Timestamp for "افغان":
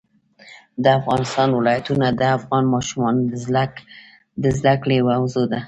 2.37-2.63